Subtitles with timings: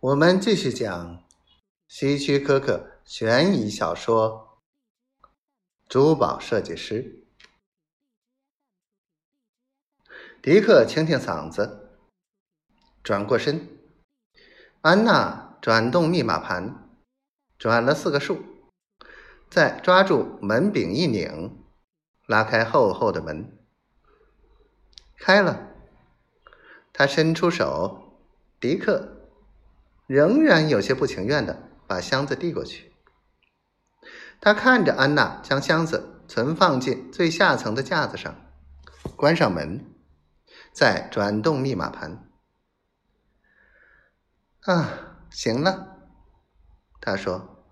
[0.00, 1.24] 我们继续讲
[1.88, 4.60] 希区柯克悬疑小说
[5.88, 7.24] 《珠宝设计师》。
[10.40, 11.98] 迪克清清嗓子，
[13.02, 13.76] 转过身。
[14.82, 16.88] 安娜转动密码盘，
[17.58, 18.44] 转了四个数，
[19.50, 21.60] 再抓住门柄一拧，
[22.26, 23.58] 拉开厚厚的门，
[25.18, 25.74] 开了。
[26.92, 28.12] 他伸出手，
[28.60, 29.16] 迪克。
[30.08, 32.94] 仍然有些不情愿的把箱子递过去。
[34.40, 38.34] 他看着安娜将箱子存放进最下层的架子上，
[39.16, 39.84] 关上门，
[40.72, 42.26] 再转动密码盘。
[44.62, 45.98] 啊，行了，
[47.02, 47.66] 他说。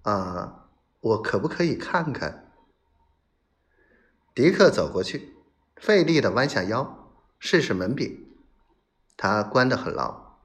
[0.00, 2.54] 啊，我可不可以看看？
[4.34, 5.36] 迪克走过去，
[5.76, 8.25] 费力的弯下腰，试试门柄。
[9.16, 10.38] 他关得很牢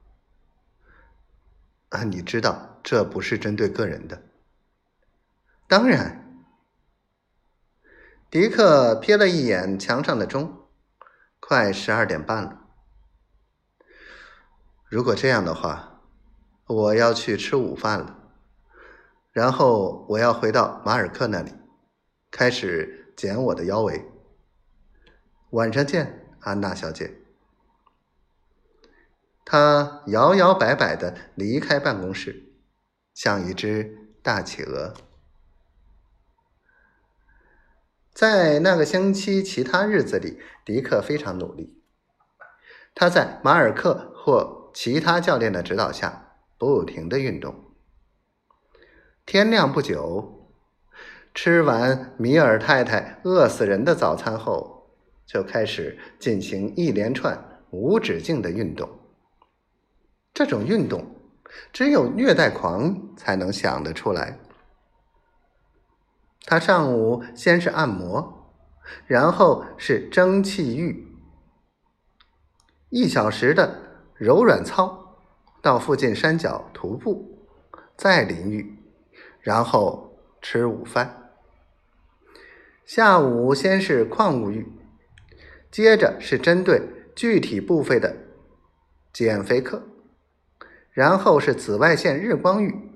[1.90, 2.04] 啊！
[2.04, 4.22] 你知道这不是针对个人的。
[5.68, 6.18] 当然。
[8.30, 10.66] 迪克瞥了一眼墙上的钟，
[11.38, 12.60] 快十二点半了。
[14.88, 16.00] 如果这样的话，
[16.66, 18.16] 我要去吃午饭了，
[19.32, 21.52] 然后我要回到马尔克那里，
[22.30, 24.10] 开始剪我的腰围。
[25.50, 27.21] 晚上见，安娜小姐。
[29.44, 32.52] 他摇摇摆摆的离开办公室，
[33.12, 34.94] 像一只大企鹅。
[38.12, 41.82] 在那个星期其他日子里，迪克非常努力。
[42.94, 47.72] 他在马尔克或其他教练的指导下，不停的运动。
[49.24, 50.50] 天亮不久，
[51.34, 54.90] 吃完米尔太太饿死人的早餐后，
[55.26, 59.01] 就开始进行一连串无止境的运动。
[60.44, 61.06] 这种运动，
[61.72, 64.40] 只有虐待狂才能想得出来。
[66.46, 68.50] 他上午先是按摩，
[69.06, 71.06] 然后是蒸汽浴，
[72.88, 73.82] 一小时的
[74.16, 75.16] 柔软操，
[75.62, 77.46] 到附近山脚徒步，
[77.96, 78.76] 再淋浴，
[79.40, 81.30] 然后吃午饭。
[82.84, 84.66] 下午先是矿物浴，
[85.70, 86.82] 接着是针对
[87.14, 88.16] 具体部位的
[89.12, 89.84] 减肥课。
[90.92, 92.92] 然后是紫外线日光浴、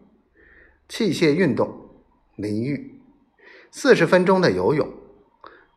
[0.86, 2.04] 器械运动、
[2.36, 3.00] 淋浴，
[3.70, 4.92] 四十分钟的游泳，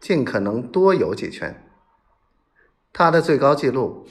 [0.01, 1.65] 尽可能多游几圈。
[2.91, 4.05] 他的最高记录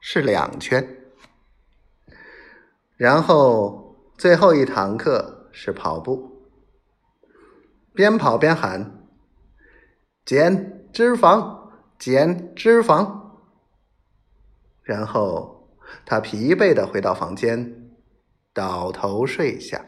[0.00, 0.96] 是两圈。
[2.96, 6.48] 然后最后一堂课是跑步，
[7.92, 9.06] 边跑边喊
[10.24, 13.20] ：“减脂肪，减脂肪。”
[14.82, 15.59] 然后。
[16.04, 17.90] 他疲惫的回到房间，
[18.52, 19.84] 倒头睡下。